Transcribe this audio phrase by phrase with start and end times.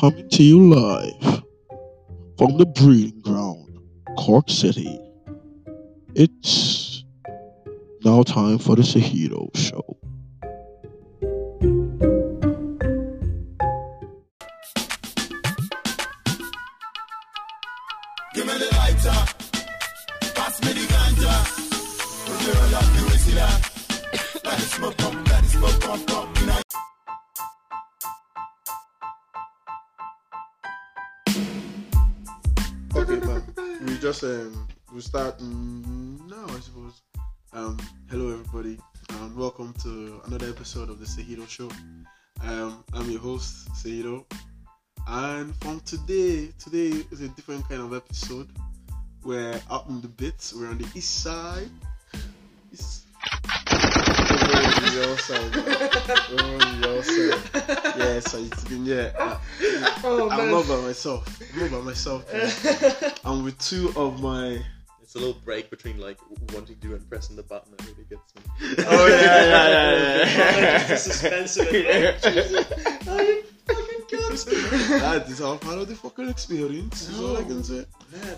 [0.00, 1.42] coming to you live
[2.38, 3.78] from the breeding ground,
[4.16, 4.98] Cork City.
[6.14, 7.04] It's
[8.02, 9.89] now time for the Sahito Show.
[40.50, 41.70] Episode of the Sahito Show.
[42.42, 44.24] Um, I'm your host Sahito,
[45.06, 48.48] and from today, today is a different kind of episode.
[49.22, 50.52] We're out in the bits.
[50.52, 51.70] We're on the east side.
[52.72, 53.04] East.
[53.70, 55.52] We're on the other side.
[55.52, 57.96] The side.
[57.96, 59.12] Yeah, so it's been yeah.
[59.18, 59.38] uh,
[60.32, 61.40] I'm not by myself.
[61.54, 62.24] I'm not by myself.
[63.24, 64.60] I'm with two of my.
[65.10, 66.18] It's a little break between like
[66.54, 68.84] wanting to and pressing the button that really gets me.
[68.86, 70.86] Oh yeah, yeah, yeah, yeah.
[70.86, 72.24] the suspense of it.
[73.08, 75.00] Oh, you fucking cunt.
[75.00, 77.08] that is all part of the fucking experience.
[77.08, 77.86] Is all I can say.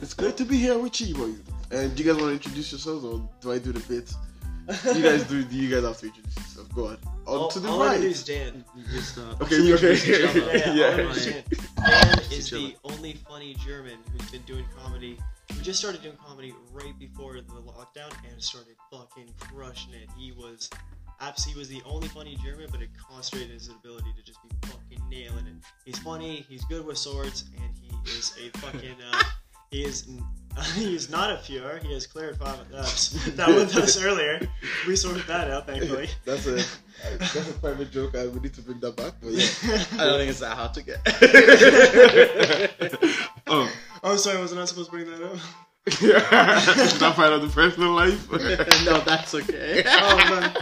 [0.01, 1.43] It's great to be here with you, boys.
[1.73, 4.11] And do you guys want to introduce yourselves, or do I do the bit?
[4.69, 5.41] You guys do.
[5.51, 6.75] You guys have to introduce yourself?
[6.75, 6.99] Go on.
[7.27, 8.01] On All, to the all I right.
[8.01, 8.65] do is Dan.
[8.93, 9.97] Just uh, Okay, okay?
[10.07, 10.33] Yeah,
[10.75, 10.85] yeah, Yeah.
[10.85, 11.45] all I do is Dan.
[11.87, 15.19] Dan is the only funny German who's been doing comedy.
[15.51, 20.09] We just started doing comedy right before the lockdown and started fucking crushing it.
[20.19, 20.71] He was
[21.21, 25.03] absolutely was the only funny German, but it concentrated his ability to just be fucking
[25.09, 25.55] nailing it.
[25.85, 29.23] He's funny, he's good with swords, and he is a fucking uh,
[29.71, 30.09] he is
[30.75, 31.83] he is not a Fuhrer.
[31.83, 34.41] He has clarified with us that with us earlier.
[34.87, 36.09] We sorted that out, thankfully.
[36.25, 36.63] That's a
[37.19, 38.15] that's a private joke.
[38.17, 39.15] I would need to bring that back.
[39.21, 39.49] But yeah.
[40.01, 41.01] I don't think it's that hard to get.
[43.49, 43.69] Oh.
[44.05, 45.37] Oh, sorry, wasn't I supposed to bring that up?
[45.87, 48.31] Is that part of the personal life?
[48.85, 49.83] no, that's okay.
[49.85, 50.55] Oh man.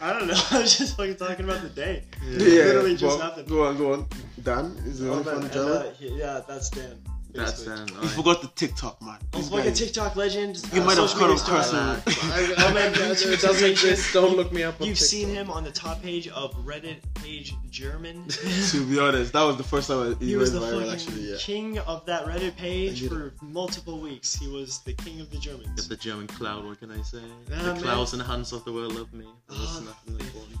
[0.00, 0.34] I don't know.
[0.52, 2.04] I was just fucking talking about the day.
[2.24, 3.48] Yeah, Literally just go on, happened.
[3.48, 4.06] Go on, go on.
[4.42, 6.98] Dan is the Oh, only man, funny and, uh, yeah, that's Dan.
[7.32, 7.92] That's basically.
[7.94, 8.02] then.
[8.02, 9.18] You forgot the TikTok, man.
[9.32, 10.62] These fucking guys- TikTok legend.
[10.72, 11.96] You uh, might have social cut media off star.
[11.96, 12.54] cursor.
[12.58, 14.12] Oh, man, it YouTube doesn't exist.
[14.12, 14.80] Don't look me up.
[14.80, 15.08] On You've TikTok.
[15.10, 18.24] seen him on the top page of Reddit page German.
[18.70, 20.78] To be honest, that was the first time I, he he was the viral.
[20.80, 21.36] fucking Actually, yeah.
[21.38, 24.34] king of that Reddit page I get for multiple weeks.
[24.34, 25.68] He was the king of the Germans.
[25.80, 26.64] Get the German cloud.
[26.64, 27.18] What can I say?
[27.48, 27.82] Yeah, the man.
[27.82, 29.26] Klaus and hands of the world love me.
[29.46, 30.56] But Oh, nothing they important.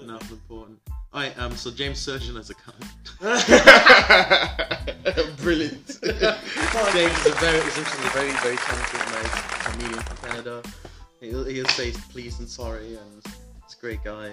[0.00, 0.22] Fucking love.
[0.22, 0.78] Nothing important.
[1.12, 2.86] Alright, um, so James Surgeon as a cunt.
[5.42, 5.86] Brilliant.
[5.86, 10.62] James is a very, is actually a very, very talented, nice comedian from Canada.
[11.20, 14.30] He'll, he'll say please and sorry, and he's a great guy.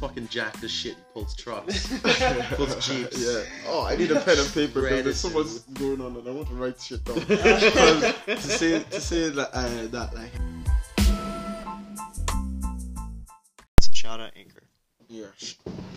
[0.00, 0.94] Fucking jacked as shit.
[0.94, 1.88] He pulls trucks,
[2.54, 3.18] pulls jeeps.
[3.18, 3.42] yeah.
[3.66, 6.30] Oh, I need a pen and paper because there's so much going on, and I
[6.30, 7.16] want to write shit down.
[7.16, 10.30] To say to say that uh, that like
[14.00, 14.62] Shout out Anchor.
[15.08, 15.26] yeah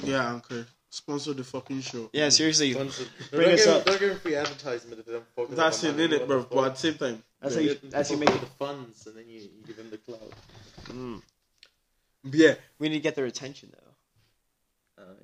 [0.04, 2.10] yeah Anchor sponsor the fucking show.
[2.14, 2.74] Yeah, seriously.
[2.74, 3.86] Sponsor- Bring don't us give, up.
[3.86, 6.04] Don't give him free advertisement if they don't focus That's on it, money.
[6.04, 6.44] in it, bro.
[6.52, 9.16] But at the same time, That's how you- that's how you make the funds, and
[9.18, 11.22] then you, you give them the cloud.
[12.24, 12.56] yeah.
[12.80, 15.04] We need to get their attention though.
[15.04, 15.16] Uh,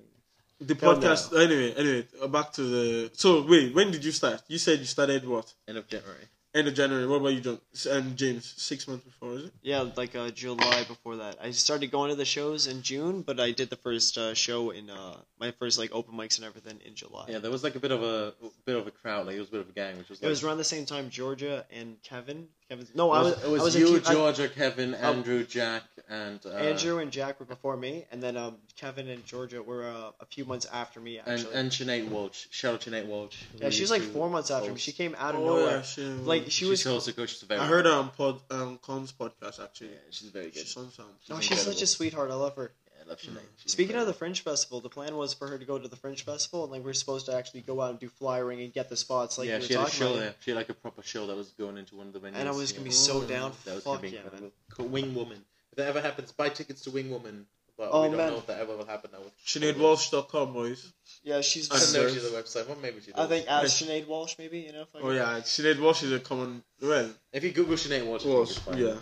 [0.61, 1.23] The podcast.
[1.37, 3.11] Anyway, anyway, uh, back to the.
[3.13, 4.41] So wait, when did you start?
[4.47, 5.53] You said you started what?
[5.67, 6.27] end of January.
[6.55, 7.05] End of January.
[7.05, 7.59] What about you, John?
[7.89, 9.53] And James, six months before, is it?
[9.61, 11.37] Yeah, like uh, July before that.
[11.41, 14.71] I started going to the shows in June, but I did the first uh, show
[14.71, 17.25] in uh, my first like open mics and everything in July.
[17.27, 18.33] Yeah, there was like a bit of a
[18.65, 19.27] bit of a crowd.
[19.27, 20.63] Like it was a bit of a gang, which was It like was around the
[20.63, 22.47] same time Georgia and Kevin.
[22.69, 22.87] Kevin.
[22.95, 23.43] No, It I was, was.
[23.43, 26.99] it was I was a you, kid- I- Georgia, Kevin, Andrew, Jack, and uh, Andrew
[26.99, 30.45] and Jack were before me, and then um, Kevin and Georgia were uh, a few
[30.45, 31.17] months after me.
[31.19, 32.45] and Actually, and Sinead Walsh.
[32.51, 33.37] Shout out Sinead Walsh.
[33.57, 34.77] yeah, she was like four months after me.
[34.77, 35.77] She came out of Oh, nowhere.
[35.77, 36.85] yeah, she, Like she She was.
[36.87, 37.29] also coach.
[37.31, 37.59] She's very.
[37.59, 39.89] I heard her on pod um Con's podcast actually.
[39.89, 40.55] Yeah, she's very good.
[40.65, 41.09] She's on sound.
[41.29, 42.31] Oh, she's she's such a sweetheart.
[42.31, 42.71] I love her.
[43.07, 43.47] Yeah, I love Sinead.
[43.57, 44.17] She's Speaking of the incredible.
[44.19, 46.83] Fringe Festival, the plan was for her to go to the Fringe Festival, and like
[46.83, 49.47] we are supposed to actually go out and do flyering and get the spots, like
[49.47, 50.19] yeah, we were she had a talking show about.
[50.19, 50.35] there.
[50.41, 52.33] She had like a proper show that was going into one of the venues.
[52.35, 52.77] And I was yeah.
[52.77, 53.51] gonna be so down.
[53.65, 54.51] That was gonna Fuck be yeah, man.
[54.69, 54.89] incredible.
[54.91, 55.39] Wing Woman.
[55.71, 57.45] If that ever happens, buy tickets to Wing Woman.
[57.77, 58.31] But Oh, we don't man.
[58.31, 59.19] know if that ever will happen now.
[59.45, 60.91] SineadWalsh.com, boys.
[61.23, 61.69] Yeah, she's.
[61.69, 62.29] I don't And know if she's a
[62.63, 62.67] website.
[62.67, 63.23] Well, maybe she does.
[63.23, 64.81] I think as Sinead Walsh, maybe you know.
[64.81, 66.63] If I Oh yeah, Sinead Walsh is a common.
[66.81, 68.49] Well, If you Google Sinead Walsh, I think Walsh.
[68.49, 68.77] it's fine.
[68.79, 68.95] Yeah,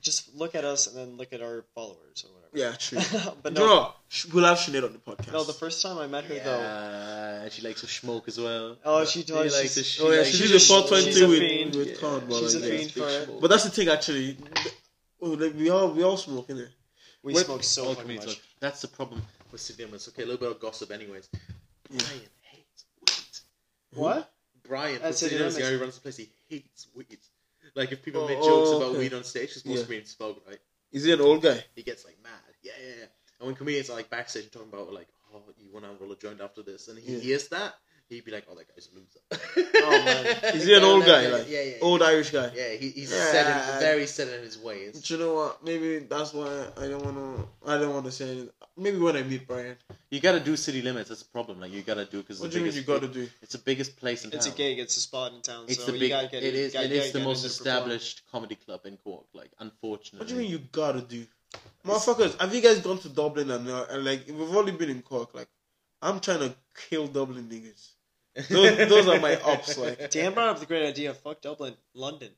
[0.00, 2.56] Just look at us and then look at our followers or whatever.
[2.58, 2.98] yeah, true.
[3.42, 3.92] but You know no,
[4.32, 5.32] We'll have Sinead on the podcast.
[5.32, 5.44] no.
[5.44, 7.40] The first time I met her though.
[7.42, 8.76] Yeah, she likes to smoke as well.
[8.84, 9.52] Oh, she She does.
[9.54, 10.04] likes she's- to.
[10.04, 11.76] Oh yeah, likes she did she's a- 420 she's with fiend.
[11.76, 11.94] with Yeah.
[11.96, 12.22] Con.
[12.28, 12.78] but She's a like, yeah.
[12.78, 13.40] fiend for it.
[13.40, 14.36] But that's the thing, actually.
[15.22, 16.70] Oh, like, we all we all smoke in it.
[17.22, 18.26] We What- smoke so Oh, fucking much.
[18.26, 20.08] look, That's the problem with Cinemas.
[20.08, 21.28] Okay, a little bit of gossip, anyways.
[21.90, 21.98] Yeah.
[21.98, 22.20] Brian
[23.92, 24.32] What?
[24.66, 26.16] Brian from That's City it, Limits, yeah, yeah, he runs the place.
[26.16, 27.18] He hates weed.
[27.74, 28.98] Like if people Oh, make jokes oh, about okay.
[28.98, 29.84] weed on stage, because most Yeah.
[29.84, 30.58] comedians smoke, right?
[30.92, 31.64] Is he an old guy?
[31.74, 32.32] He gets like mad.
[32.62, 33.06] Yeah, yeah, yeah.
[33.38, 36.16] And when comedians are like backstage talking about like, oh, you want to roll a
[36.16, 37.18] joint after this, and he Yeah.
[37.20, 37.74] hears that,
[38.08, 39.20] he'd be like, oh, that guy's a loser.
[39.82, 40.26] Oh, man.
[40.54, 41.22] Is he an old guy?
[41.22, 41.74] Yeah, Like yeah, yeah.
[41.80, 42.50] old Irish guy?
[42.54, 45.00] Yeah, he, he's set in, very set in his ways.
[45.00, 45.64] Do you know what?
[45.64, 47.48] Maybe that's why I don't want to.
[47.70, 48.50] I don't want to say anything.
[48.80, 49.76] Maybe when I meet Brian.
[50.10, 51.10] You gotta do city limits.
[51.10, 51.60] That's a problem.
[51.60, 53.28] Like you gotta do because What do you mean you got to do?
[53.42, 54.38] It's the biggest place in town.
[54.38, 54.78] It's a gig.
[54.78, 55.66] It's a spot in town.
[55.68, 56.10] It's so the you big.
[56.10, 56.72] gotta get it is.
[56.72, 57.66] gotta It is get the in most to perform.
[57.76, 59.26] established comedy club in Cork.
[59.34, 60.18] Like unfortunately.
[60.20, 61.26] What do you mean you got to do?
[61.86, 65.02] Motherfuckers, have you guys gone to Dublin and, uh, and like we've only been in
[65.02, 65.34] Cork?
[65.34, 65.48] Like,
[66.00, 66.54] I'm trying to
[66.88, 68.48] kill Dublin niggas.
[68.48, 69.76] Those, those are my ups.
[69.76, 71.12] Like, Dan brought up the great idea.
[71.12, 72.30] Fuck Dublin, London.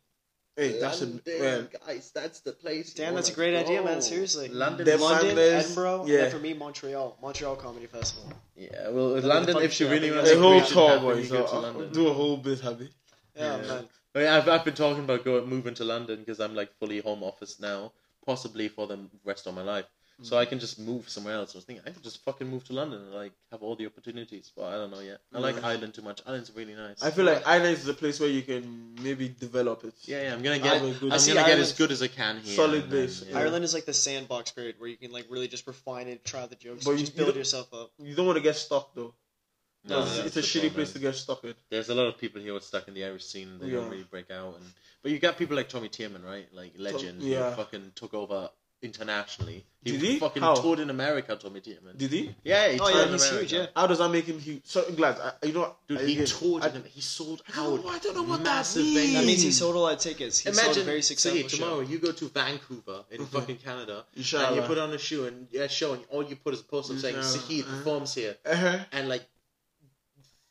[0.57, 1.69] Hey, that's a man.
[1.87, 2.11] guys.
[2.15, 2.97] That's the place.
[2.97, 4.03] you Dan, that's a wanna great idea, man.
[4.03, 4.49] Seriously.
[4.49, 4.85] London.
[4.87, 6.19] Them London, Flanders, Edinburgh, yeah.
[6.25, 7.19] and for me, Montreal.
[7.23, 8.33] Montreal Comedy Festival.
[8.57, 9.57] Yeah, well, the London.
[9.59, 11.31] If she really wants A to whole make it tour, boys.
[11.31, 11.93] you to So, London.
[11.93, 12.89] do a whole bit, happy.
[13.37, 13.67] Yeah, Yeah.
[13.67, 13.89] man.
[14.15, 17.01] I mean, I've, I've been talking about going moving to London because I'm like fully
[17.01, 17.93] home office now,
[18.27, 19.87] possibly for the rest of my life.
[20.21, 21.55] So I can just move somewhere else.
[21.55, 23.87] I was thinking I could just fucking move to London and like have all the
[23.87, 25.21] opportunities, but I don't know yet.
[25.35, 25.67] I like Yeah.
[25.67, 26.21] Ireland too much.
[26.27, 27.03] Ireland's really nice.
[27.03, 29.95] I feel like Ireland is the place where you can maybe develop it.
[30.03, 30.33] yeah, yeah.
[30.35, 30.75] I'm gonna get.
[30.75, 32.55] have a good- I'm gonna get as good as I can here.
[32.55, 33.25] solid and then, base.
[33.29, 33.39] yeah.
[33.39, 36.47] Ireland is like the sandbox period where you can like really just refine it, try
[36.47, 37.91] the jokes, But and you- just build don't- yourself up.
[37.99, 39.15] You don't want to get stuck though.
[39.85, 40.75] No, It's- that's it's a shitty problem.
[40.75, 41.55] place to get stuck in.
[41.69, 43.59] There's a lot of people here who are stuck in the Irish scene.
[43.59, 43.79] They Yeah.
[43.81, 44.55] don't really break out.
[44.57, 44.73] And
[45.03, 46.47] but you got people like Tommy Tiernan, right?
[46.55, 47.23] Like legend.
[47.23, 47.51] yeah.
[47.51, 48.49] Who fucking took over
[48.83, 49.65] internationally.
[49.85, 50.19] Did he?
[50.21, 50.55] fucking How?
[50.55, 51.97] toured in America, Tommy Tiernan.
[51.97, 52.35] Did he?
[52.45, 53.41] yeah, he Oh toured yeah, in he's America.
[53.49, 53.53] huge.
[53.53, 53.67] Yeah.
[53.75, 54.61] How does that make him huge?
[54.65, 55.19] So glad.
[55.19, 55.77] I, you know, what?
[55.89, 58.15] Dude, I- he again, toured I- in, he sold I don't out know- I don't
[58.15, 58.97] know what that massive means.
[58.99, 59.13] venues.
[59.15, 60.39] That means he sold a lot of tickets.
[60.39, 61.91] He sold a Imagine, very see, successful tomorrow show.
[61.91, 64.55] you go to Vancouver in fucking Canada, and Inshallah.
[64.57, 66.97] you put on a shoe and yeah, show, and all you put is a poster
[66.99, 67.39] saying Inshallah.
[67.39, 67.77] Sahid Uh-huh.
[67.79, 68.79] performs here, Uh-huh.
[68.93, 69.25] and like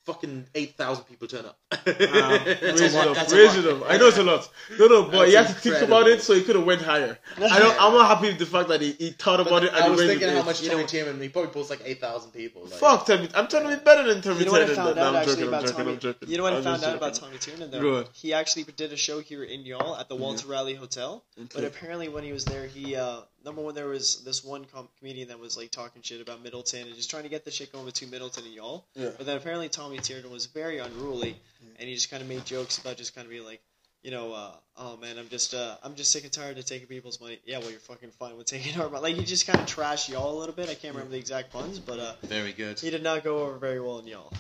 [0.06, 1.57] fucking eight thousand people turn up.
[1.71, 1.77] Wow.
[2.45, 3.65] That's a Raise lot, it up, that's a raise lot.
[3.65, 3.89] it up.
[3.89, 4.50] I know it's a lot.
[4.80, 6.81] No, no, but That's he had to think about it, so he could have went
[6.81, 7.18] higher.
[7.38, 7.81] I don't.
[7.81, 9.89] I'm not happy with the fact that he, he thought about it and I he
[9.92, 12.63] was thinking how much You Tommy know- Tiernan, he probably pulls like eight thousand people.
[12.63, 13.30] Like, Fuck, Tommy.
[13.36, 14.83] I'm trying to be better than Tommy You know what I Tiernan.
[14.86, 15.92] found No, out I'm actually joking, I'm about joking, Tommy?
[15.94, 16.30] I'm joking.
[16.30, 17.13] You know what I found out about.
[17.15, 17.97] Tommy Tiernan Go though?
[18.00, 18.06] on.
[18.13, 21.24] He actually did a show here in Youghal at the Walter Raleigh Hotel.
[21.54, 24.89] But apparently, when he was there, he uh, number one there was this one com-
[24.99, 27.71] comedian that was like talking shit about Midleton and just trying to get the shit
[27.71, 28.83] going between Midleton and Youghal.
[28.95, 29.09] Yeah.
[29.17, 31.35] But then apparently Tommy Tiernan was very unruly,
[31.79, 33.61] and he just kind of made jokes about just kind of being like,
[34.03, 36.88] you know, uh, oh man, I'm just uh, I'm just sick and tired of taking
[36.88, 37.39] people's money.
[37.45, 39.03] Yeah, well, you're fucking fine with taking our money.
[39.03, 40.69] Like he just kind of trashed Youghal a little bit.
[40.69, 42.79] I can't remember the exact puns, but uh, very good.
[42.79, 44.33] he did not go over very well in Youghal.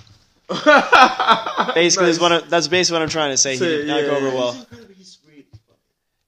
[1.75, 2.15] Basically, Nice.
[2.15, 3.53] is what I, that's basically what I'm trying to say.
[3.53, 4.33] He did not yeah, go over yeah.
[4.33, 4.51] well.
[4.51, 5.79] He's incredible, he's really funny.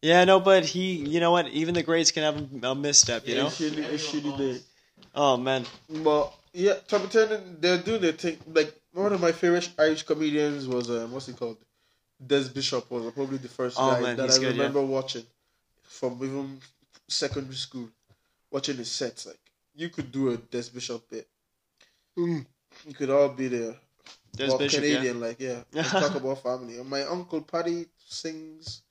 [0.03, 1.47] Yeah, no, but he, you know what?
[1.47, 3.47] Even the greats can have a, a misstep, you know.
[3.47, 4.59] A shitty, a shitty day.
[5.15, 8.37] Oh man, But yeah, Tommy Tiernan, they're doing their thing.
[8.53, 11.55] Like one of my favorite Irish comedians was um, what's he called?
[12.27, 15.23] Des Bishop was probably the first Oh, guy man, that I good, remember watching
[15.83, 16.59] from even
[17.07, 17.87] secondary school,
[18.51, 19.25] watching his sets.
[19.25, 19.39] Like
[19.73, 21.29] you could do a Des Bishop bit.
[22.17, 22.45] You
[22.93, 23.75] could all be there.
[24.35, 26.77] Des Well, Bishop, Canadian, like yeah, and talk about family.
[26.77, 28.81] And my uncle Paddy sings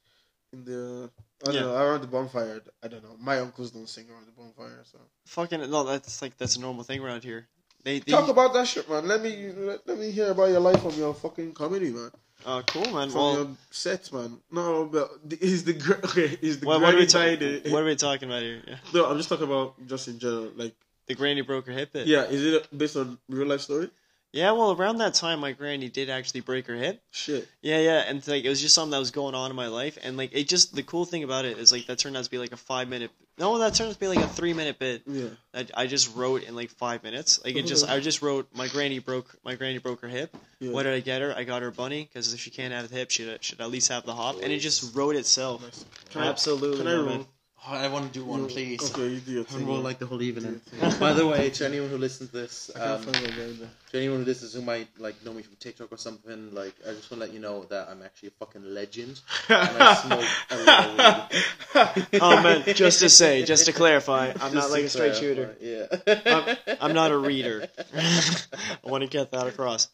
[0.53, 1.11] in the
[1.43, 1.61] I don't Yeah.
[1.63, 2.63] know around the bonfire.
[2.83, 3.17] I don't know.
[3.19, 6.85] My uncles don't sing around the bonfire, so fucking no, that's like that's a normal
[6.85, 7.47] thing around here.
[7.85, 9.09] They, they talk about that shit, man.
[9.09, 12.11] Let me let, let me hear about your life from your fucking comedy, man.
[12.47, 13.11] oh cool man.
[13.11, 14.39] From Well, your sets, man.
[14.53, 16.39] No, but is the okay?
[16.41, 17.73] Is the what, what are we talking?
[17.73, 18.63] What are we talking about here?
[18.67, 18.77] Yeah.
[18.95, 20.53] No, I'm just talking about just in general.
[20.55, 20.75] Like,
[21.07, 21.93] The granny broke her hip.
[21.93, 22.07] Bit.
[22.07, 23.91] yeah, is it based on real life story?
[24.33, 24.51] Yeah.
[24.53, 27.03] Well, around that time, my granny did actually break her hip.
[27.11, 27.49] Shit.
[27.61, 29.99] Yeah, yeah, and like it was just something that was going on in my life,
[30.03, 32.31] and like it just the cool thing about it is like that turned out to
[32.31, 33.11] be like a five minute.
[33.39, 35.03] No, that turned out to be like a three minute bit.
[35.07, 35.29] Yeah.
[35.53, 37.43] that I just wrote in like five minutes.
[37.45, 40.37] Like it just, I just wrote my granny broke my granny broke her hip.
[40.61, 40.73] Yeah.
[40.73, 41.35] What did I get her?
[41.37, 43.71] I got her a bunny because if she can't have the hip, she should at
[43.71, 44.37] least have the hop.
[44.43, 45.63] And it just wrote itself.
[45.63, 45.85] Nice.
[46.11, 47.27] Can I- Absolutely, Can I roll?
[47.69, 47.75] Man.
[47.75, 48.91] Oh, I want to do one, please.
[48.91, 49.67] Okay, you do your I thing.
[49.67, 49.85] roll man.
[49.85, 50.61] like the whole evening.
[51.01, 53.69] By the way, to anyone who listens to this, um, find my guy there.
[53.91, 56.93] to anyone who listens who might like know me from TikTok or something, like I
[56.93, 59.21] just want to let you know that I'm actually a fucking legend.
[59.49, 62.21] and I smoke a lot of weed.
[62.21, 65.21] Oh man, just to say, just to clarify, I'm Just not like a straight clarify,
[65.21, 65.57] shooter.
[65.61, 66.57] Yeah.
[66.67, 67.69] I'm, I'm not a reader.
[67.95, 69.89] I want to get that across.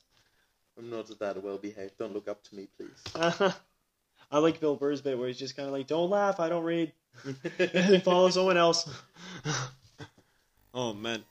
[0.78, 1.98] I'm not that well behaved.
[1.98, 3.52] Don't look up to me, please.
[4.30, 6.62] I like Bill Burr's bit where he's just kind of like, "Don't laugh, I don't
[6.64, 6.92] read.
[8.04, 8.88] Follow someone else."
[10.74, 11.24] oh man.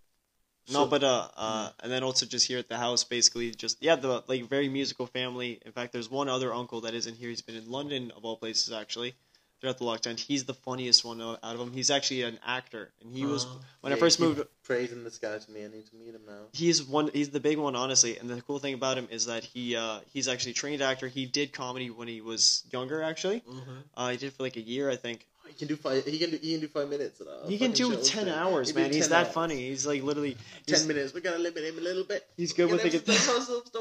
[0.70, 3.78] No, So- but uh, uh, and then also just here at the house, basically, just
[3.82, 5.60] yeah, the like very musical family.
[5.66, 7.30] In fact, there's one other uncle that isn't here.
[7.30, 9.16] He's been in London of all places, actually.
[9.60, 10.20] throughout the lockdown.
[10.20, 11.72] He's the funniest one out of them.
[11.74, 14.38] He's actually an actor, and he was Uh, when I first moved.
[14.38, 15.66] keep praising this guy to me.
[15.66, 16.44] I need to meet him now.
[16.54, 17.10] He's one.
[17.12, 18.20] He's the big one, honestly.
[18.20, 21.08] And the cool thing about him is that he uh, he's actually a trained actor.
[21.08, 23.02] He did comedy when he was younger.
[23.02, 23.84] Actually, Mhm.
[23.96, 25.26] uh, he did for like a year, I think.
[25.58, 26.06] He can do five.
[26.06, 26.38] He can do.
[26.38, 27.20] He can do five minutes.
[27.48, 28.94] He can do ten hours, man.
[28.94, 29.34] He's that hours.
[29.34, 29.70] funny.
[29.70, 30.38] He's like literally.
[30.68, 31.16] Ten minutes.
[31.16, 32.28] We're gonna limit him a little bit.
[32.38, 33.00] he's good with the.
[33.00, 33.72] puzzles.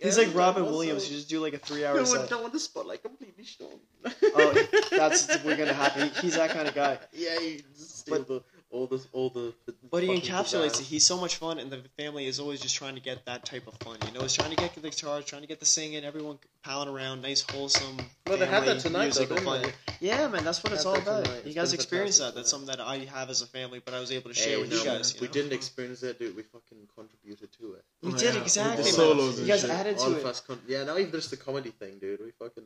[0.00, 1.10] He's like Robin Williams.
[1.10, 2.30] You just do like a three No set.
[2.30, 3.80] don't want the spotlight completely strong.
[4.22, 6.08] Oh, that's we're gonna happen.
[6.20, 6.98] He's that kind of guy.
[7.12, 7.36] Yeah,
[7.76, 9.54] just steal But- all the all the.
[9.66, 10.86] the But he encapsulates it.
[10.86, 13.66] He's so much fun, and the family is always just trying to get that type
[13.68, 13.96] of fun.
[14.06, 16.88] You know, it's trying to get the guitars, trying to get the singing, everyone palling
[16.88, 17.96] around, nice, wholesome.
[18.26, 19.72] Well, they had family that tonight, though, musical didn't fun.
[20.00, 21.24] Yeah, man, that's what it's all about.
[21.24, 21.42] tonight.
[21.44, 22.34] You It's guys been experience that.
[22.34, 24.56] fantastic That's something that I have as a family, but I was able to share
[24.56, 25.14] Hey, with no, you guys.
[25.14, 25.32] man, you we know?
[25.32, 26.34] didn't experience that, dude.
[26.36, 27.84] We fucking contributed to it.
[28.02, 28.84] We Oh, did yeah, exactly.
[28.84, 29.10] with the man.
[29.16, 29.70] solos you and guys shit.
[29.70, 30.26] added All to of it.
[30.26, 30.82] us, con- yeah.
[30.84, 32.20] now even just the comedy thing, dude.
[32.20, 32.64] We fucking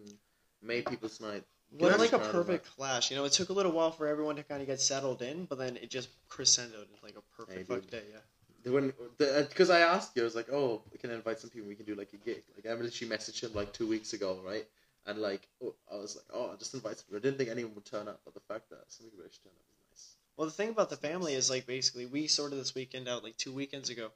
[0.62, 1.44] made people's night.
[1.70, 3.10] What like a perfect clash.
[3.10, 5.44] You know, it took a little while for everyone to kind of get settled in,
[5.44, 8.02] but then it just crescendoed into like a perfect day.
[8.10, 8.72] Yeah.
[8.72, 11.68] When because I asked you, I was like, "Oh, we can invite some people.
[11.68, 14.40] We can do like a gig." Like I literally messaged him like two weeks ago,
[14.44, 14.66] right?
[15.06, 17.18] And like, oh, I was like, "Oh, I'll just invite." Some people.
[17.18, 19.56] I didn't think anyone would turn up, but the fact that some people actually turned
[19.56, 20.16] up was nice.
[20.36, 23.36] Well, the thing about the family is like basically we sorted this weekend out like
[23.36, 24.10] two weekends ago,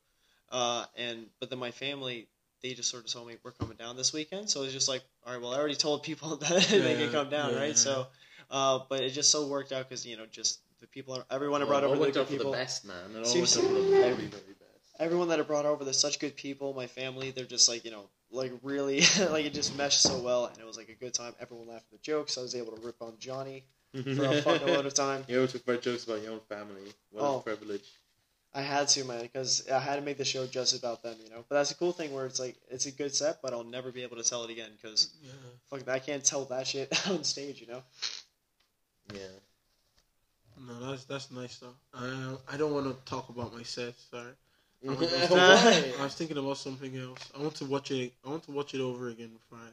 [0.50, 2.28] uh, and but then my family
[2.62, 5.02] they just sort of told me we're coming down this weekend, so it's just like
[5.26, 7.68] all right, well I already told people that they Yeah, can come down, yeah, right?
[7.68, 7.74] yeah.
[7.74, 8.06] So,
[8.50, 11.62] uh, but it just so worked out because you know just the people are everyone
[11.62, 12.50] I brought Well, over it the good people.
[12.52, 12.96] the best, man.
[13.14, 13.62] It all Seriously.
[13.62, 14.96] worked out for the very, very best.
[14.98, 16.74] Everyone that I brought over, they're such good people.
[16.74, 19.00] My family, they're just like you know, like really,
[19.30, 21.34] like it just meshed so well, and it was like a good time.
[21.40, 22.38] Everyone laughed at the jokes.
[22.38, 25.24] I was able to rip on Johnny for a fucking load of time.
[25.28, 26.82] You always make jokes about your own family.
[27.10, 27.38] What Oh.
[27.38, 27.88] a privilege.
[28.54, 31.30] I had to, man, because I had to make the show just about them, you
[31.30, 31.44] know.
[31.48, 33.90] But that's a cool thing where it's like it's a good set, but I'll never
[33.90, 35.30] be able to tell it again because Yeah.
[35.70, 37.82] fuck, I can't tell that shit on stage, you know.
[39.14, 39.20] Yeah.
[40.66, 41.74] No, that's that's nice though.
[41.94, 43.94] Uh, I don't want to talk about my set.
[44.10, 44.32] Sorry.
[44.88, 47.30] I'm gonna- I was thinking about something else.
[47.34, 48.12] I want to watch it.
[48.24, 49.70] I want to watch it over again before I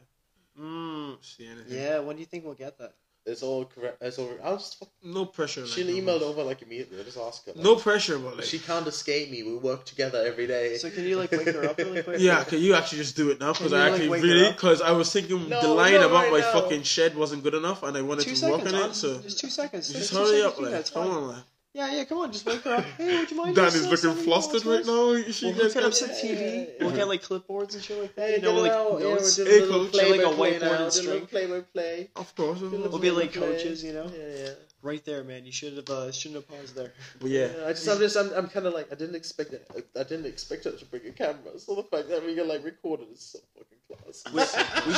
[0.60, 1.72] Mm, see anything.
[1.78, 1.98] yeah.
[2.00, 2.94] When do you think we'll get that?
[3.26, 3.98] It's all correct.
[4.00, 4.30] It's all.
[4.42, 4.78] I was just.
[4.78, 5.66] Fuck, No pressure.
[5.66, 6.98] She'll no email over like immediately.
[6.98, 7.52] I'll just ask her.
[7.52, 8.44] Like, No pressure, but like.
[8.46, 9.42] She can't escape me.
[9.42, 10.78] We work together every day.
[10.78, 12.18] So can you like wake her up really quick?
[12.20, 13.52] yeah, can you actually just do it now?
[13.52, 16.22] Because I actually wake her really, because I was thinking No, the line no, about
[16.24, 16.52] right my now.
[16.52, 18.64] fucking shed wasn't good enough, and I wanted Two to seconds.
[18.64, 18.94] work on it.
[18.94, 19.92] So just two seconds.
[19.92, 21.12] just Two hurry seconds, up, two like, minutes, come fine.
[21.16, 21.44] on, like.
[21.72, 22.04] Yeah, yeah.
[22.04, 22.84] Come on, just wake her up.
[22.98, 23.54] Hey, would you mind?
[23.54, 25.22] Dan is uh, looking flustered right now.
[25.30, 26.68] She We'll guys hook it up got- some TV.
[26.80, 28.28] We'll get like clipboards and shit like that.
[28.28, 29.00] Hey, you know, like it out.
[29.00, 29.38] Yeah, notes.
[29.38, 29.92] we're Hey, doing a coach.
[29.92, 30.66] play Like a whiteboard now.
[30.70, 31.08] and Doing a string.
[31.10, 32.10] little play by play.
[32.16, 32.60] Of course.
[32.60, 34.10] We'll be like coaches, you know.
[34.12, 34.50] Yeah, yeah.
[34.82, 35.44] Right there, man.
[35.44, 36.92] You should have uh, shouldn't have paused there.
[37.20, 37.48] But yeah.
[37.56, 39.70] Yeah, I just, I'm just, I'm, I'm kind of like, I didn't expect it.
[39.94, 41.56] I didn't expect her to bring a camera.
[41.58, 44.24] So the fact that we get like recorded is so fucking class.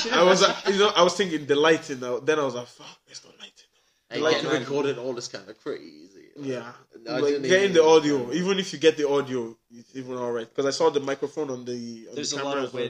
[0.06, 0.10] We.
[0.12, 1.98] I was, uh, you know, I was thinking the lighting.
[2.00, 3.52] Now, then I was like, "Fuck, there's no lighting."
[4.10, 4.60] And Like, getting man.
[4.60, 6.11] recorded all this kind of crazy.
[6.36, 6.72] Yeah,
[7.08, 8.32] I like, getting the audio.
[8.32, 10.48] Even if you get the audio, it's even alright.
[10.48, 12.06] Because I saw the microphone on the.
[12.08, 12.88] On There's the a camera lot as of well.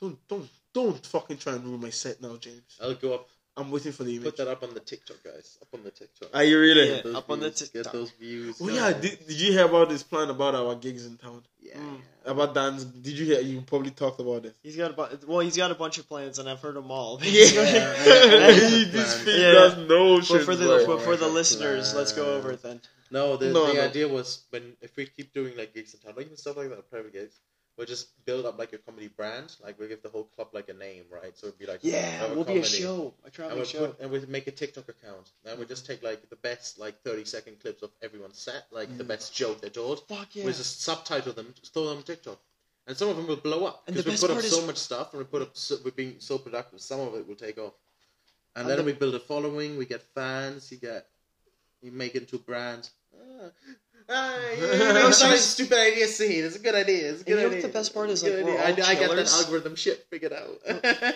[0.00, 2.78] Don't, don't, don't fucking try and ruin my set now, James.
[2.82, 4.24] I'll go up, I'm waiting for the image.
[4.24, 5.58] put that up on the TikTok, guys.
[5.62, 6.30] Up on the TikTok.
[6.34, 6.88] Are you really?
[6.88, 6.94] Yeah.
[6.96, 7.84] Get those up on the TikTok.
[7.84, 8.56] Get those views.
[8.60, 11.42] Oh yeah, did, did you hear about this plan about our gigs in town?
[11.60, 11.76] Yeah.
[11.76, 11.98] Mm.
[12.24, 12.30] yeah.
[12.32, 12.84] About Dan's?
[12.84, 13.40] Did you hear?
[13.40, 14.56] You probably talked about it.
[14.62, 16.90] He's got a bu- well, he's got a bunch of plans, and I've heard them
[16.90, 17.20] all.
[17.22, 17.30] Yeah.
[17.30, 17.52] this
[18.92, 19.14] Plans.
[19.22, 19.52] feed Yeah.
[19.52, 20.86] does no but for the bro.
[20.86, 21.34] but for the Plans.
[21.34, 22.80] listeners, let's go over it then.
[23.10, 23.82] No, the, No, the no.
[23.82, 26.70] idea was when if we keep doing like gigs in town, like even stuff like
[26.70, 27.38] that, private gigs,
[27.76, 29.54] we'll just build up like a comedy brand.
[29.62, 31.36] Like we'll give the whole club like a name, right?
[31.36, 33.86] So it'd be like Yeah, we'll be a show, a And traveling we show.
[33.88, 35.30] put and we make a TikTok account.
[35.44, 38.96] And we'll just take like the best like thirty second clips of everyone's set, like
[38.98, 40.06] the best joke they told.
[40.08, 40.44] Fuck yeah!
[40.44, 42.38] We just subtitle them, just throw them on TikTok.
[42.86, 44.60] And some of them will blow up And the because we put up part so
[44.60, 46.80] is- much stuff, and we put up so, we're being so productive.
[46.82, 47.72] Some of it will take off,
[48.54, 49.78] and, And then the- we build a following.
[49.78, 50.70] We get fans.
[50.70, 51.06] You get
[51.82, 52.90] you make it into a brand.
[53.14, 53.50] Ah,
[54.08, 54.54] yeah, uh,
[54.88, 56.06] You know, a stupid idea.
[56.08, 57.10] See, it's a good idea.
[57.10, 57.58] It's a And good you know idea.
[57.58, 59.32] what the best part is, It's a good like, we're all I, I got that
[59.32, 60.60] algorithm shit figured out.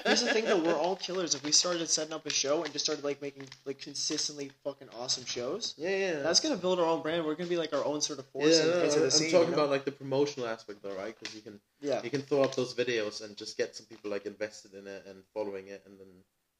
[0.06, 1.34] Here's the thing, though, we're all killers.
[1.34, 4.88] If we started setting up a show and just started like making like consistently fucking
[4.98, 6.22] awesome shows, yeah, yeah.
[6.22, 7.24] that's gonna build our own brand.
[7.24, 9.30] We're gonna be like our own sort of force yeah, no, into I'm, scene.
[9.30, 9.62] talking you know?
[9.62, 11.14] about like the promotional aspect though, right?
[11.18, 14.10] Because you can yeah, you can throw up those videos and just get some people
[14.10, 16.08] like invested in it and following it, and then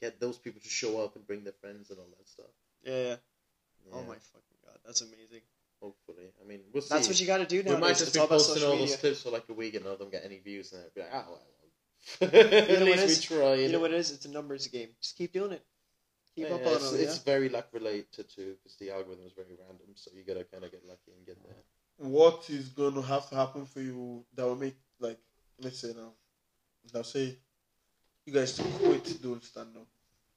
[0.00, 2.52] get those people to show up and bring their friends and all that stuff.
[2.84, 3.16] yeah, yeah.
[3.90, 5.40] Oh yeah, Oh my fucking god, that's amazing.
[5.80, 6.88] Hopefully, I mean, we'll see.
[6.94, 7.74] That's what you got to do now.
[7.74, 8.86] we might just be all posting all media.
[8.88, 10.94] those clips for like a week and none of them get any views, and it'd
[10.94, 11.40] be like, ah, well.
[12.20, 13.22] At least it we is?
[13.22, 13.54] tried.
[13.60, 14.10] You know what it is?
[14.10, 14.88] It's a numbers game.
[15.00, 15.64] Just keep doing it.
[16.34, 17.00] Keep Yeah, up yeah, on it's, it.
[17.00, 20.64] it's very luck related too, because the algorithm is very random, so you gotta kind
[20.64, 21.56] of get lucky and get there.
[21.98, 25.18] What is going to have to happen for you that will make like
[25.60, 26.12] let's say now,
[26.94, 27.36] now say
[28.24, 29.86] you guys to quit doing stand up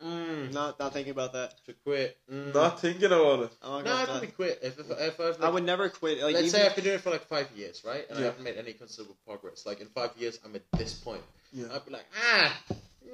[0.04, 1.54] Mm, Not not thinking about that.
[1.66, 2.18] to quit.
[2.32, 2.54] Mm.
[2.54, 3.52] Not thinking about it.
[3.62, 4.60] I'm not No, I going probably quit.
[4.64, 6.18] If, if, if I've, like, I would never quit.
[6.24, 8.06] Like let's even, say I've been doing it for like five years, right?
[8.10, 9.66] And I haven't made any considerable progress.
[9.66, 11.22] Like in five years, I'm at this point.
[11.54, 11.66] Yeah.
[11.74, 12.58] I'd be like, ah,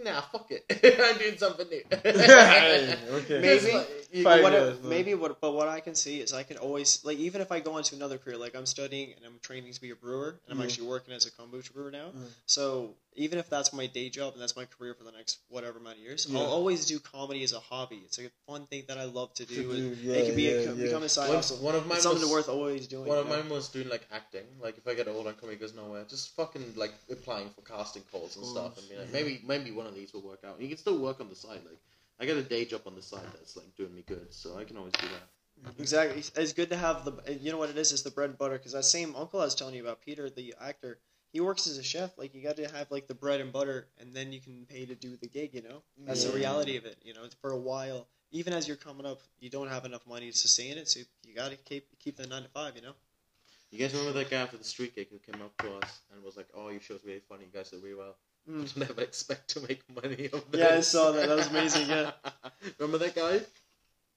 [0.04, 0.64] nah, fuck it.
[1.02, 1.82] I'm doing something new.
[1.92, 2.96] okay.
[3.42, 6.44] maybe like, you- Five what years, maybe what but what I can see is I
[6.44, 9.40] can always like even if I go into another career like I'm studying and I'm
[9.42, 10.66] training to be a brewer and I'm Yeah.
[10.66, 12.08] actually working as a kombucha brewer now.
[12.16, 12.28] Mm.
[12.46, 15.80] So even if that's my day job and that's my career for the next whatever
[15.80, 16.40] amount of years, Yeah.
[16.40, 18.02] I'll always do comedy as a hobby.
[18.06, 19.72] It's like a fun thing that I love to do.
[19.72, 21.58] And do, it can be yeah, a, yeah, become a side One, hustle.
[21.58, 23.08] one of my It's something was, worth always doing.
[23.08, 23.36] One of know?
[23.36, 24.46] mine was doing like acting.
[24.62, 28.04] Like if I get old and comedy goes nowhere, just fucking like applying for casting
[28.12, 30.62] calls and stuff, and be like, maybe maybe one of these will work out.
[30.62, 31.62] You can still work on the side.
[31.66, 31.80] Like
[32.20, 34.64] I got a day job on the side that's like doing me good, so I
[34.64, 35.70] can always do that.
[35.70, 35.82] Mm-hmm.
[35.82, 36.24] Exactly.
[36.36, 37.38] It's good to have the.
[37.40, 37.92] You know what it is?
[37.92, 38.58] It's the bread and butter.
[38.58, 41.00] Because that same uncle I was telling you about, Peter, the actor,
[41.32, 42.18] he works as a chef.
[42.18, 44.86] Like you got to have like the bread and butter, and then you can pay
[44.86, 45.54] to do the gig.
[45.54, 46.98] You know, that's the reality of it.
[47.04, 50.32] You know, for a while, even as you're coming up, you don't have enough money
[50.32, 52.76] to sustain it, so you got to keep keep the nine to five.
[52.76, 52.94] You know.
[53.72, 56.24] You guys remember that guy after the street gig who came up to us and
[56.24, 57.46] was like, "Oh, your show's really funny.
[57.46, 58.16] You guys did really well."
[58.50, 58.78] Mm.
[58.88, 60.62] Never expect to make money of this.
[60.62, 61.28] Yeah, I saw that.
[61.28, 62.12] That was amazing, yeah.
[62.80, 63.42] remember that guy?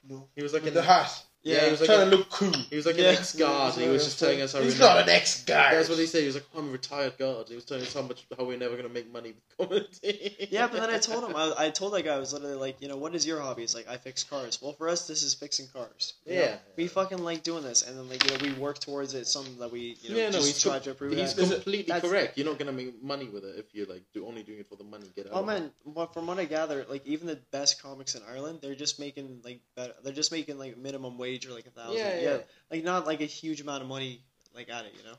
[0.08, 0.28] No.
[0.34, 1.22] He was like With an, the hat.
[1.42, 2.52] Yeah, he was like trying a- to look cool.
[2.52, 3.10] he was like Yeah.
[3.10, 3.74] an ex guard.
[3.74, 5.74] and he was just telling us how He's we're not an ex guy.
[5.74, 6.20] That's what he said.
[6.20, 8.58] He was like, "I'm a retired guard." He was telling us how much how we're
[8.58, 9.86] never gonna make money with comedy.
[10.50, 12.80] Yeah, but then I told him, I, I told that guy, I was literally like,
[12.82, 13.62] you know, what is your hobby?
[13.62, 14.60] He's like, I fix cars.
[14.60, 16.14] Well, for us, this is fixing cars.
[16.26, 16.40] You know?
[16.42, 16.56] Yeah.
[16.76, 19.26] We fucking like doing this, and then like you know, we work towards it.
[19.26, 21.12] Something that we you know Yeah, no, just he's try com- to improve.
[21.16, 21.50] He's at.
[21.52, 22.36] completely That's- correct.
[22.36, 24.76] You're not gonna make money with it if you're like do, only doing it for
[24.76, 25.06] the money.
[25.16, 25.32] Get out.
[25.34, 25.46] Oh of it.
[25.46, 28.98] man, what from what I gather, like even the best comics in Ireland, they're just
[29.00, 31.96] making like better, they're just making like minimum wage or like a thousand.
[31.96, 32.38] Yeah, yeah.
[32.70, 34.20] like not like a huge amount of money
[34.54, 35.16] like at it, you know.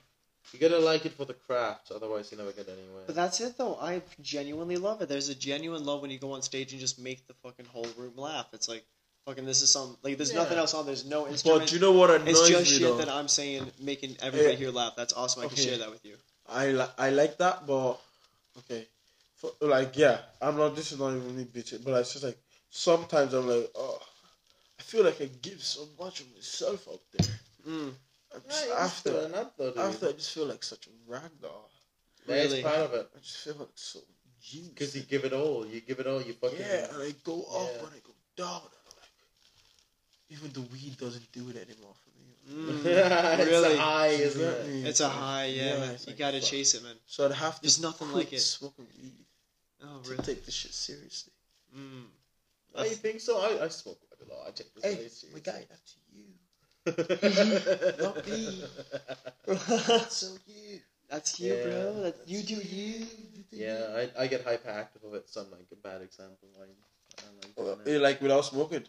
[0.52, 3.04] You gotta like it for the craft, otherwise you never get anywhere.
[3.06, 3.76] But that's it though.
[3.76, 5.08] I genuinely love it.
[5.08, 7.88] There's a genuine love when you go on stage and just make the fucking whole
[7.98, 8.48] room laugh.
[8.52, 8.84] It's like
[9.26, 10.86] fucking this is some like there's nothing else on.
[10.86, 11.62] There's no instrument.
[11.64, 12.98] But you know what annoys it's just me shit though?
[12.98, 14.58] that I'm saying, making everybody Yeah.
[14.58, 14.96] here laugh.
[14.98, 15.44] That's awesome.
[15.44, 16.16] I can share that with you.
[16.50, 17.98] I li- I like that, but
[18.58, 18.88] okay,
[19.38, 20.76] For, like yeah, I'm not.
[20.76, 22.38] This is not even me bitching, but it's just like
[22.70, 24.00] sometimes I'm like, oh,
[24.82, 27.28] I feel like I give so much of myself out there.
[27.70, 27.94] Mm.
[28.34, 31.70] I'm just, you're after still not though, after I just feel like such a ragdoll.
[32.26, 32.64] That's Really?
[32.64, 33.08] part of it.
[33.16, 34.00] I just feel like so
[34.42, 34.70] genius.
[34.70, 35.68] Because you give it all.
[35.68, 36.20] You give it all.
[36.20, 36.58] You fucking.
[36.60, 37.80] yeah, and I go up Yeah.
[37.80, 38.62] and I go down.
[38.64, 39.14] I'm like,
[40.32, 42.18] even the weed doesn't do it anymore for me.
[42.52, 42.84] Mm.
[42.86, 44.68] it's a high, isn't it?
[44.68, 44.84] me?
[44.90, 45.64] It's a high, yeah.
[45.74, 45.90] Yeah, man.
[45.92, 46.50] it's You gotta fuck.
[46.50, 46.96] chase it, man.
[47.06, 47.62] So I'd have to.
[47.62, 48.40] There's nothing quit like it.
[48.42, 49.14] Smoking weed
[49.84, 51.34] Oh, to take this shit seriously.
[51.78, 52.06] Mm.
[52.76, 53.40] Oh, you think so?
[53.40, 54.48] I, I smoke quite a lot.
[54.48, 55.42] I take this Hey, very my seriously.
[55.42, 56.26] guy, that's you.
[58.04, 58.64] Not me.
[60.10, 60.80] So you.
[61.10, 61.64] That's you, Yeah.
[61.64, 62.02] bro.
[62.04, 63.06] That's you do you.
[63.52, 66.48] yeah, I, I get hyperactive of it, so I'm like a bad example.
[66.58, 66.70] Like,
[67.28, 68.00] I'm like, Uh, doing it.
[68.02, 68.84] like without smoking.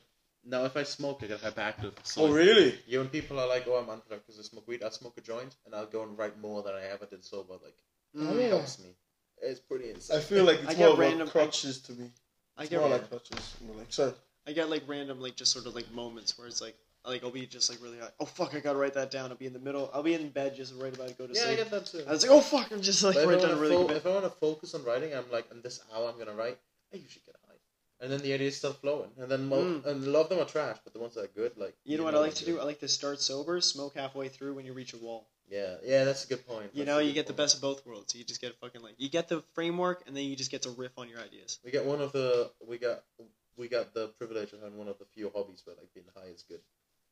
[0.44, 1.92] no, if I smoke, I get hyperactive.
[2.04, 2.78] So Oh really?
[2.86, 5.20] Yeah, when people are like, "Oh, I'm unproductive because I smoke weed," I'll smoke a
[5.20, 7.54] joint and I'll go and write more than I ever did sober.
[7.54, 7.76] Like,
[8.18, 8.48] Oh, it yeah.
[8.48, 8.90] helps me.
[9.40, 10.18] It's pretty insane.
[10.18, 12.10] I feel like it's I more get about random- crutches to me.
[12.56, 12.96] I It's get more Yeah.
[12.96, 13.56] like crutches.
[13.66, 14.12] More like sorry.
[14.46, 17.31] I get like random like just sort of like moments where it's like like I'll
[17.31, 18.55] be just like really like Oh fuck!
[18.55, 19.31] I gotta write that down.
[19.31, 19.90] I'll be in the middle.
[19.92, 21.46] I'll be in bed just right about to go to sleep.
[21.46, 22.05] yeah, I get that too.
[22.07, 22.70] I was like, oh fuck!
[22.72, 23.96] I'm just like But if, I down wanna really fo- good.
[23.96, 26.59] if I want to focus on writing, I'm like, in this hour I'm gonna write.
[26.92, 27.55] I usually get high,
[28.00, 29.87] and then the ideas start flowing, and then mo- Mm.
[29.87, 31.98] and a lot of them are trash, but the ones that are good, like You
[31.98, 32.61] know what I like they're to do?
[32.61, 35.28] I like to start sober, smoke halfway through when you reach a wall.
[35.50, 36.70] Yeah, yeah, that's a good point.
[36.72, 38.14] You That's know, you good get the best of both worlds.
[38.14, 40.62] You just get a fucking like you get the framework, and then you just get
[40.62, 41.59] to riff on your ideas.
[41.64, 43.02] We got one of the we got
[43.56, 46.30] we got the privilege of having one of the few hobbies where like being high
[46.30, 46.60] is good.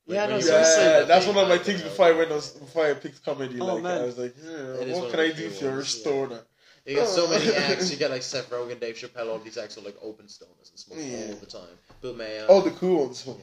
[0.07, 0.83] Like, Yeah, no, you seriously.
[0.85, 3.61] Yeah, that's one of my high things before I went on, before I picked comedy.
[3.61, 4.01] Oh, like man.
[4.01, 6.41] I was like, yeah, what can I do few if you're a stoner?
[6.87, 7.91] You got so many acts.
[7.91, 10.79] You get like Seth Rogen, Dave Chappelle, all these acts are like open stoners and
[10.79, 11.27] smoke Yeah.
[11.29, 11.79] all the time.
[12.01, 12.47] Bill Maher.
[12.49, 13.27] All oh, the cool ones.
[13.27, 13.33] Yeah.
[13.33, 13.39] all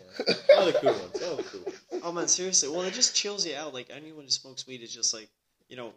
[0.63, 1.23] oh, the cool ones.
[1.23, 1.81] All the cool ones.
[2.03, 2.69] Oh man, seriously.
[2.69, 3.73] Well, it just chills you out.
[3.73, 5.29] Like anyone who smokes weed is just like
[5.69, 5.93] you know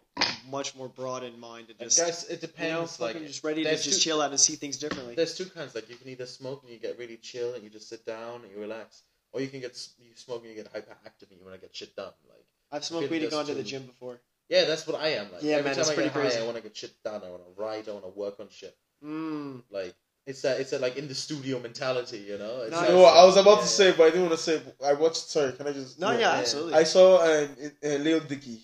[0.49, 2.97] much more broad in mind and just Guys, it you know depends.
[2.97, 5.15] fucking like, just ready to just two- chill out and see things differently.
[5.15, 5.75] there's two kinds.
[5.75, 8.41] Like you can either smoke and you get really chill and you just sit down
[8.43, 11.39] and you relax, or you can get s- you smoke and you get hyperactive and
[11.39, 12.11] you want to get shit done.
[12.29, 14.19] Like I've smoked weed and there's gone to the gym before.
[14.49, 15.31] yeah, that's what I am.
[15.31, 16.39] Like Yeah, every man, time it's I get pretty high, crazy.
[16.39, 17.21] I want to get shit done.
[17.25, 17.87] I want to write.
[17.87, 18.75] I want to work on shit.
[19.05, 19.63] Mm.
[19.71, 19.93] Like
[20.27, 22.19] it's that it's that like in the studio mentality.
[22.19, 22.61] You know.
[22.63, 23.61] It's No, that- You I was about yeah.
[23.61, 24.61] to say, but I didn't want to say.
[24.85, 25.29] I watched.
[25.29, 25.99] Sorry, can I just?
[25.99, 26.31] No, yeah, yeah.
[26.33, 26.73] absolutely.
[26.73, 27.49] I saw um,
[27.83, 28.61] uh, Lil Dicky.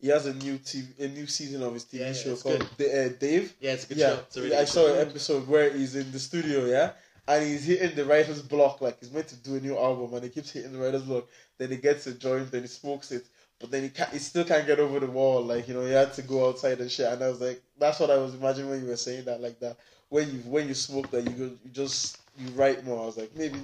[0.00, 2.68] He has a new TV, a new season of his TV Yeah, yeah, show called
[2.78, 3.54] D- uh, Dave.
[3.60, 4.40] Yeah, it's a good yeah, show.
[4.42, 4.94] Really I good saw show.
[4.94, 6.90] an episode where he's in the studio, yeah,
[7.28, 10.22] and he's hitting the writer's block like he's meant to do a new album, and
[10.24, 11.26] he keeps hitting the writer's block.
[11.58, 13.24] Then he gets a joint, then he smokes it,
[13.58, 15.42] but then he can't, he still can't get over the wall.
[15.42, 17.06] Like you know, he had to go outside and shit.
[17.10, 19.58] And I was like, that's what I was imagining when you were saying that, like
[19.60, 19.76] that.
[20.10, 23.02] when you when you smoke that you go you just you write more.
[23.02, 23.58] I was like maybe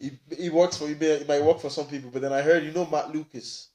[0.00, 0.94] it, it works for you.
[0.94, 3.68] may- It might work for some people, but then I heard you know Matt Lucas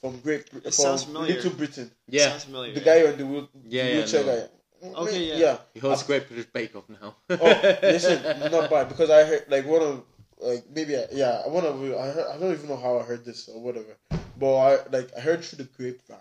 [0.00, 1.34] from Great from sounds familiar.
[1.34, 2.74] Little Britain, Yeah, Sounds familiar.
[2.74, 4.48] the guy on the wheel, Yeah, yeah, wheelchair no.
[4.82, 4.96] guy.
[5.02, 5.34] Okay, yeah.
[5.36, 5.58] yeah.
[5.74, 7.14] he hosts Great British Bake Off now.
[7.28, 10.02] Oh, listen, not bad because I heard like one of
[10.38, 13.24] like maybe I, yeah one of I heard, I don't even know how I heard
[13.24, 13.94] this or whatever,
[14.38, 16.18] but I like I heard through the grapevine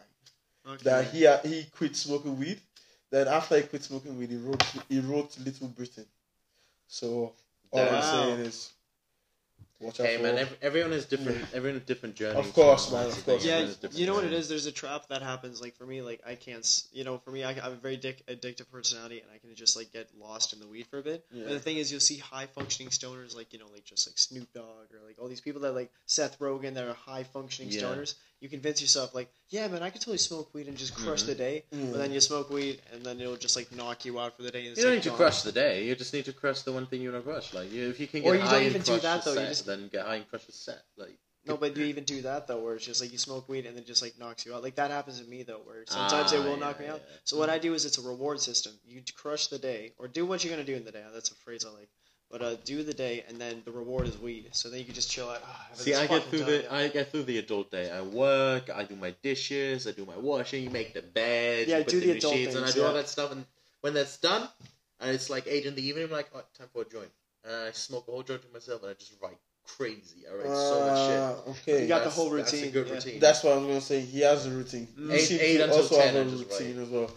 [0.67, 0.83] Okay.
[0.83, 2.59] that he uh, he quit smoking weed.
[3.11, 6.05] Then after he quit smoking weed, he wrote he wrote Little Britain.
[6.87, 7.33] So
[7.71, 8.71] all I'm saying is,
[9.79, 10.23] watch out Hey for.
[10.23, 11.37] man, ev- everyone has different.
[11.53, 12.45] Everyone has different journeys.
[12.45, 13.07] Of course, man.
[13.07, 13.45] man, of course.
[13.45, 14.49] Yeah, everyone has different you know what it is.
[14.49, 15.61] There's a trap that happens.
[15.61, 16.59] Like for me, like I can't.
[16.59, 19.37] s- You know, for me, I, I have a very addic- addictive personality, and I
[19.37, 21.25] can just like get lost in the weed for a bit.
[21.31, 21.43] Yeah.
[21.45, 24.17] But the thing is, you'll see high functioning stoners, like you know, like just like
[24.17, 27.71] Snoop Dogg or like all these people that like Seth Rogen that are high functioning
[27.71, 27.81] Yeah.
[27.81, 28.15] stoners.
[28.41, 31.35] You convince yourself, like, yeah, man, I could totally smoke weed and just crush the
[31.35, 31.65] day.
[31.73, 31.91] Mm.
[31.91, 34.51] But then you smoke weed, and then it'll just like knock you out for the
[34.51, 34.59] day.
[34.59, 35.17] And it's You don't like need to gone.
[35.17, 35.83] crush the day.
[35.85, 37.53] You just need to crush the one thing you want to crush.
[37.53, 39.23] Like, you, if you can get Or you high don't and even do crush that,
[39.25, 40.81] the though, you set, just- then get high and crush the set.
[40.97, 43.65] Like, No, but you even do that though, where it's just like you smoke weed
[43.65, 44.61] and then just like knocks you out?
[44.63, 47.01] Like that happens to me though, where sometimes it Ah, will knock me out.
[47.05, 47.17] yeah.
[47.25, 48.73] So what I do is it's a reward system.
[48.85, 51.03] You crush the day or do what you're gonna do in the day.
[51.13, 51.89] That's a phrase I like.
[52.31, 54.49] But uh, do the day and then the reward is weed.
[54.51, 55.41] So then you can just chill out.
[55.43, 57.89] "Ah, See, I get through time." the I get through the adult day.
[57.91, 61.79] I work, I do my dishes, I do my washing, you make the bed, Yeah,
[61.79, 63.31] you put do the, the new adult sheets, and I things, do all that stuff.
[63.31, 63.45] And
[63.81, 64.47] when that's done,
[64.99, 67.09] and it's like eight in the evening, I'm like, oh, time for a joint.
[67.45, 70.25] And I smoke a whole joint to myself, and I just write crazy.
[70.29, 71.19] I write so much shit.
[71.19, 72.93] Ah, Okay, You got the That's- whole That's a routine, good yeah.
[72.93, 73.19] routine.
[73.19, 74.01] That's what I was gonna say.
[74.01, 74.87] He has a routine.
[74.99, 75.13] Mm.
[75.13, 77.11] Eight- seem eight until also 10 have a I just routine as well.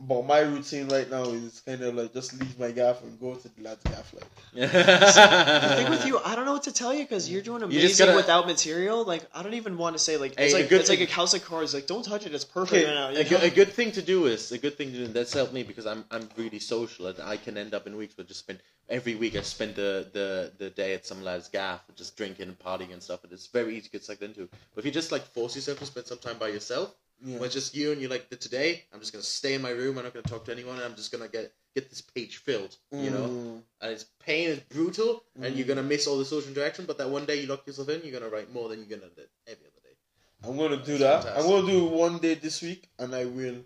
[0.00, 3.34] But my routine right now is kind of like just leave my gaff and go
[3.34, 4.14] to the lad's gaff.
[4.14, 7.64] Like The thing with you, I don't know what to tell you because you're doing
[7.64, 9.04] amazing just gotta- without material.
[9.04, 11.00] Like I don't even want to say like it's Hey, a like good it's like
[11.00, 11.74] a thing- house of cards.
[11.74, 12.32] Like don't touch it.
[12.32, 13.20] It's perfect Okay, right now.
[13.20, 13.46] a, good, know?
[13.46, 15.06] a good thing to do is a good thing to do.
[15.08, 18.16] That's helped me because I'm I'm really social and I can end up in weeks
[18.16, 21.80] where just spend every week I spend the, the, the day at some lad's gaff
[21.96, 24.48] just drinking and partying and stuff and it's very easy to get sucked into.
[24.74, 27.36] But if you just like force yourself to spend some time by yourself, yeah.
[27.36, 29.98] when it's just you and you're like today I'm just gonna stay in my room.
[29.98, 30.76] I'm not gonna talk to anyone.
[30.76, 32.76] and I'm just gonna get get this page filled.
[32.92, 33.62] You know, Mm.
[33.82, 36.86] and it's pain, it's brutal, and you're gonna miss all the social interaction.
[36.86, 39.10] But that one day you lock yourself in, you're gonna write more than you're gonna
[39.14, 39.94] do every other day.
[40.44, 41.24] I'm gonna do that.
[41.24, 41.44] fantastic.
[41.44, 43.56] I'm gonna do one day this week, and I will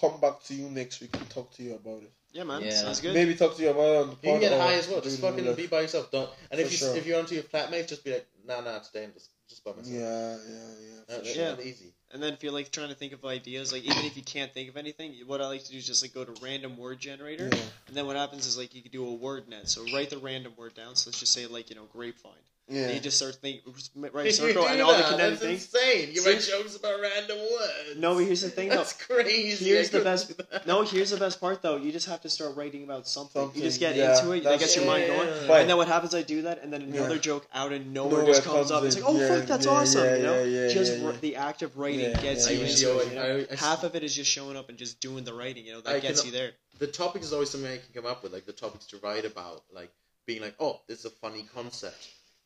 [0.00, 2.12] come back to you next week and talk to you about it.
[2.32, 2.62] yeah, man.
[2.62, 2.70] Yeah.
[2.70, 3.14] Sounds good.
[3.14, 5.00] Maybe talk to you about it on the You can get high as well.
[5.00, 6.10] Just fucking be by yourself.
[6.10, 6.30] Don't.
[6.50, 6.96] And if you sure.
[6.96, 9.72] if you're onto your flatmates, just be like, nah, nah, today I'm just just by
[9.72, 9.94] myself.
[9.94, 11.00] Yeah, yeah, yeah.
[11.08, 11.42] That- sure.
[11.42, 11.60] Yeah.
[11.62, 11.92] easy.
[12.10, 14.52] And then if you're like trying to think of ideas, like even if you can't
[14.52, 16.98] think of anything, what I like to do is just like go to random word
[16.98, 17.60] generator, Yeah.
[17.86, 19.68] and then what happens is like you can do a word net.
[19.68, 20.96] So write the random word down.
[20.96, 22.32] So let's just say like you know grapevine.
[22.68, 22.82] Yeah.
[22.82, 23.62] And you just start thinking,
[23.96, 25.72] write a circle and all the That's things.
[25.74, 26.10] insane.
[26.12, 26.30] You See?
[26.30, 27.96] write jokes about random words.
[27.98, 28.76] No, here's the thing though.
[28.76, 29.64] That's crazy.
[29.64, 30.32] Here's the best.
[30.66, 31.76] No, here's the best part though.
[31.76, 33.42] You just have to start writing about something.
[33.42, 34.44] Something, You just get yeah, into it.
[34.44, 35.28] That gets your mind going.
[35.46, 36.14] But- And then what happens?
[36.14, 37.20] I do that, and then another Yeah.
[37.20, 38.84] joke out of nowhere Nowhere just comes comes up.
[38.84, 40.16] It's like, oh fuck, that's awesome.
[40.16, 43.08] you know, just the act of writing gets you into it.
[43.08, 43.46] You know?
[43.50, 45.64] I- I- Half of it is just showing up and just doing the writing.
[45.66, 46.52] You know, that I gets can- you there.
[46.78, 49.24] the topic is always something I can come up with, like the topics to write
[49.24, 49.90] about, like
[50.26, 51.96] being like, oh, this is a funny concept,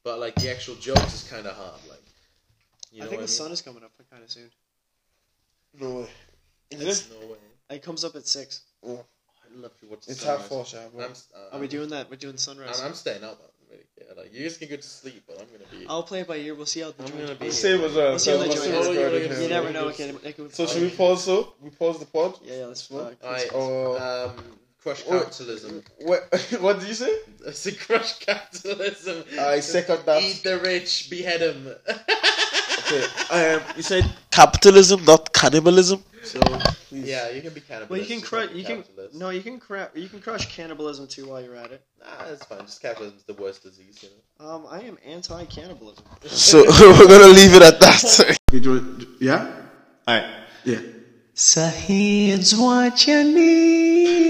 [0.04, 1.80] but like the actual jokes is kind of hard.
[1.88, 2.02] Like,
[2.92, 4.50] you know I think the I sun is coming up kind of soon.
[5.80, 6.06] No way.
[6.70, 6.88] Is mean?
[6.88, 7.06] it?
[7.20, 7.38] No way.
[7.70, 8.62] It comes up at six.
[8.84, 8.90] I'd
[9.56, 10.48] love to watch the It's half sunrise.
[10.48, 11.04] four, Shab.
[11.04, 12.10] I'm, s- uh, Are we doing that?
[12.10, 12.80] We're doing sunrise.
[12.80, 13.38] I'm, I'm staying up.
[13.40, 14.24] I don't really care.
[14.24, 15.86] Like, you guys can go to sleep, but I'm gonna be.
[15.88, 16.54] I'll play it by ear.
[16.54, 17.58] We'll see how the I'm joint gonna be goes.
[17.60, 18.10] Same as well.
[18.10, 18.74] We'll see how the We'll joint see is.
[18.76, 19.88] what's Oh, going yeah, on You never know.
[19.88, 21.24] It can, it So should we pause?
[21.24, 22.38] So we pause the pod.
[22.44, 22.66] Yeah, yeah.
[22.66, 22.82] Let's.
[22.82, 23.16] Smoke?
[23.22, 24.34] Uh, Oh.
[24.36, 24.44] um,
[24.82, 25.82] crush capitalism.
[26.00, 26.20] What?
[26.60, 27.12] What did you say?
[27.46, 29.24] I said crush capitalism.
[29.38, 30.22] I second that.
[30.22, 31.74] Eat the rich, behead them.
[31.88, 33.06] Okay.
[33.30, 33.62] Um.
[33.76, 36.02] You said capitalism, not cannibalism.
[36.24, 36.40] So
[36.88, 37.08] please.
[37.08, 37.88] yeah, you can be cannibal.
[37.90, 38.50] well, you can crush.
[38.52, 39.30] You can no.
[39.30, 41.82] You can cra- You can crush cannibalism too while you're at it.
[42.00, 42.60] Nah, it's fine.
[42.60, 44.46] Just capitalism's the worst disease, you know.
[44.46, 46.04] Um, I am anti-cannibalism.
[46.26, 48.38] So we're gonna leave it at that.
[48.52, 49.40] You join- yeah.
[50.06, 50.26] All right.
[50.64, 50.80] Yeah.
[51.34, 54.21] Saheed's what you need.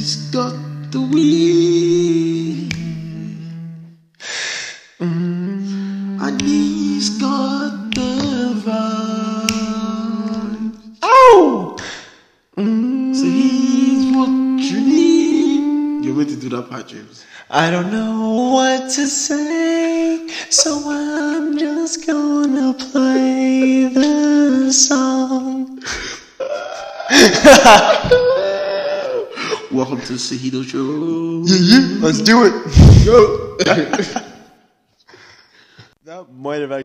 [0.00, 0.56] He's got
[0.92, 2.72] the weed.
[4.98, 9.52] Mm, and he's got the vibe.
[11.02, 11.76] Ow!
[12.56, 14.30] Mm, Saheed's what
[14.72, 16.06] you need.
[16.06, 17.26] You're going to do that part, James.
[17.50, 25.78] I don't know what to say, so I'm just gonna play the song.
[29.72, 30.80] Welcome to the Sahido Show.
[32.04, 33.06] Let's do it.
[33.06, 34.26] Go.
[36.04, 36.72] That might have